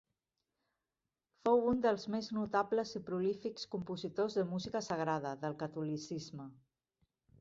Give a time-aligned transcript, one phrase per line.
[1.47, 6.49] Fou un dels més notables i prolífics compositors de música sagrada, del catolicisme.